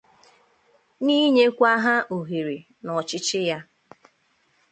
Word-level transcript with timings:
na 1.03 1.13
inyekwa 1.25 1.71
ha 1.83 1.95
òhèrè 2.17 2.57
n'ọchịchị 2.83 3.39
ya. 3.49 3.59